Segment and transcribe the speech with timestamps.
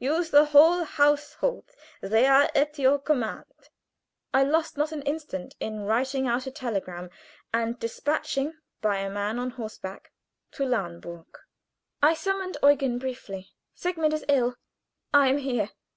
[0.00, 3.44] Use the whole household; they are at your command."
[4.34, 7.08] I lost not an instant in writing out a telegram
[7.54, 10.10] and dispatching it by a man on horseback
[10.54, 11.26] to Lahnburg.
[12.02, 14.56] I summoned Eugen briefly: "Sigmund is ill.
[15.14, 15.70] I am here.